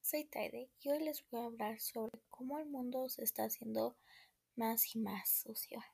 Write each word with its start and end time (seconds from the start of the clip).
soy 0.00 0.24
Taide 0.24 0.70
y 0.80 0.88
hoy 0.88 1.00
les 1.00 1.22
voy 1.28 1.42
a 1.42 1.44
hablar 1.44 1.80
sobre 1.80 2.22
cómo 2.30 2.58
el 2.58 2.64
mundo 2.64 3.10
se 3.10 3.22
está 3.22 3.44
haciendo 3.44 3.94
más 4.56 4.96
y 4.96 4.98
más 4.98 5.28
sucio. 5.28 5.84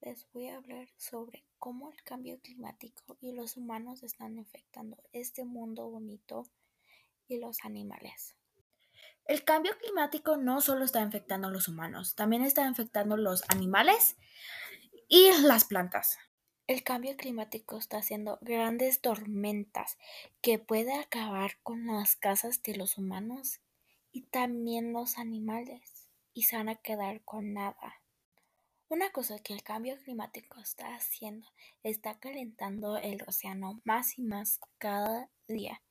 Les 0.00 0.26
voy 0.32 0.48
a 0.48 0.56
hablar 0.56 0.88
sobre 0.96 1.44
cómo 1.58 1.90
el 1.92 2.02
cambio 2.02 2.40
climático 2.40 3.18
y 3.20 3.32
los 3.32 3.58
humanos 3.58 4.02
están 4.02 4.38
afectando 4.38 4.96
este 5.12 5.44
mundo 5.44 5.90
bonito 5.90 6.48
y 7.28 7.38
los 7.38 7.62
animales. 7.66 8.34
El 9.26 9.44
cambio 9.44 9.76
climático 9.78 10.38
no 10.38 10.62
solo 10.62 10.86
está 10.86 11.02
afectando 11.02 11.48
a 11.48 11.50
los 11.50 11.68
humanos, 11.68 12.14
también 12.14 12.44
está 12.44 12.66
afectando 12.66 13.16
a 13.16 13.18
los 13.18 13.44
animales 13.50 14.16
y 15.06 15.30
las 15.42 15.66
plantas. 15.66 16.18
El 16.70 16.84
cambio 16.84 17.16
climático 17.16 17.78
está 17.78 17.96
haciendo 17.96 18.38
grandes 18.42 19.00
tormentas 19.00 19.98
que 20.40 20.60
puede 20.60 20.94
acabar 20.94 21.58
con 21.64 21.88
las 21.88 22.14
casas 22.14 22.62
de 22.62 22.76
los 22.76 22.96
humanos 22.96 23.60
y 24.12 24.20
también 24.26 24.92
los 24.92 25.18
animales 25.18 26.06
y 26.32 26.44
se 26.44 26.54
van 26.56 26.68
a 26.68 26.76
quedar 26.76 27.22
con 27.22 27.54
nada. 27.54 28.00
Una 28.88 29.10
cosa 29.10 29.40
que 29.40 29.52
el 29.52 29.64
cambio 29.64 29.98
climático 30.04 30.60
está 30.60 30.94
haciendo 30.94 31.48
está 31.82 32.20
calentando 32.20 32.98
el 32.98 33.24
océano 33.26 33.80
más 33.82 34.16
y 34.16 34.22
más 34.22 34.60
cada 34.78 35.28
día 35.48 35.82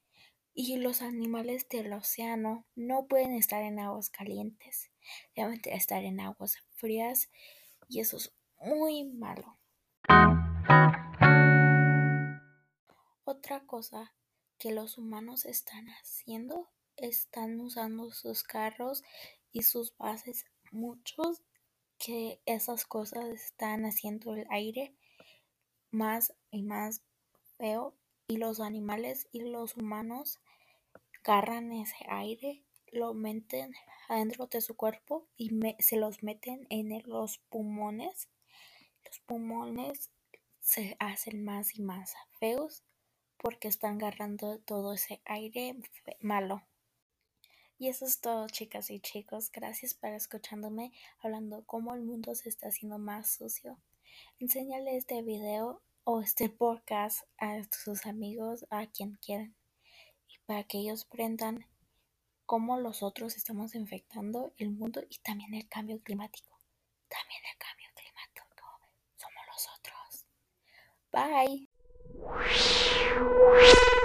y 0.53 0.77
los 0.77 1.01
animales 1.01 1.67
del 1.67 1.91
océano 1.91 2.63
no 2.75 3.05
pueden 3.05 3.33
estar 3.33 3.63
en 3.63 3.79
aguas 3.79 4.09
calientes, 4.09 4.91
deben 5.35 5.59
estar 5.65 6.05
en 6.05 6.21
aguas 6.21 6.55
frías 6.75 7.29
y 7.89 7.99
eso 7.99 8.15
es 8.15 8.33
muy 8.61 9.03
malo. 9.03 9.59
Otra 13.39 13.61
cosa 13.61 14.13
que 14.57 14.73
los 14.73 14.97
humanos 14.97 15.45
están 15.45 15.87
haciendo, 15.87 16.69
están 16.97 17.57
usando 17.61 18.11
sus 18.11 18.43
carros 18.43 19.01
y 19.53 19.63
sus 19.63 19.95
bases. 19.95 20.45
Muchos 20.73 21.41
que 21.97 22.41
esas 22.45 22.83
cosas 22.83 23.29
están 23.29 23.85
haciendo 23.85 24.35
el 24.35 24.45
aire 24.49 24.93
más 25.89 26.33
y 26.51 26.63
más 26.63 27.01
feo 27.57 27.95
y 28.27 28.35
los 28.35 28.59
animales 28.59 29.29
y 29.31 29.39
los 29.39 29.77
humanos 29.77 30.41
agarran 31.23 31.71
ese 31.71 32.05
aire, 32.09 32.65
lo 32.91 33.13
meten 33.13 33.73
adentro 34.09 34.47
de 34.47 34.59
su 34.59 34.75
cuerpo 34.75 35.29
y 35.37 35.49
se 35.79 35.95
los 35.95 36.23
meten 36.23 36.67
en 36.69 36.89
los 37.05 37.37
pulmones. 37.37 38.27
Los 39.05 39.21
pulmones 39.21 40.11
se 40.59 40.97
hacen 40.99 41.45
más 41.45 41.79
y 41.79 41.81
más 41.81 42.15
feos 42.37 42.83
porque 43.41 43.67
están 43.67 43.95
agarrando 43.95 44.59
todo 44.59 44.93
ese 44.93 45.21
aire 45.25 45.75
malo. 46.19 46.63
Y 47.77 47.87
eso 47.87 48.05
es 48.05 48.19
todo, 48.19 48.47
chicas 48.47 48.91
y 48.91 48.99
chicos. 48.99 49.51
Gracias 49.51 49.93
por 49.93 50.09
escuchándome 50.09 50.91
hablando 51.19 51.63
cómo 51.65 51.95
el 51.95 52.01
mundo 52.01 52.35
se 52.35 52.49
está 52.49 52.67
haciendo 52.67 52.99
más 52.99 53.31
sucio. 53.31 53.77
Enséñale 54.39 54.97
este 54.97 55.21
video 55.21 55.81
o 56.03 56.21
este 56.21 56.49
podcast 56.49 57.23
a 57.37 57.61
sus 57.71 58.05
amigos, 58.05 58.65
a 58.69 58.87
quien 58.87 59.15
quieran, 59.15 59.55
y 60.27 60.37
para 60.45 60.63
que 60.63 60.79
ellos 60.79 61.05
aprendan 61.05 61.65
cómo 62.45 62.77
los 62.79 63.03
otros 63.03 63.37
estamos 63.37 63.75
infectando 63.75 64.53
el 64.57 64.71
mundo 64.71 65.01
y 65.09 65.19
también 65.19 65.53
el 65.53 65.69
cambio 65.69 66.01
climático. 66.01 66.49
También 67.07 67.41
el 67.49 67.57
cambio 67.57 67.87
climático 67.95 68.19
somos 69.15 69.43
los 69.47 69.67
otros. 69.77 70.25
Bye. 71.11 71.69
you 73.19 73.98